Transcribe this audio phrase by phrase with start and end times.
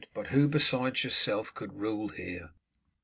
[0.15, 2.55] "But who beside yourself could rule here?"